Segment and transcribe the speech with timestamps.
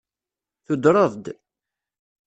[0.65, 1.25] Tudreḍ-d.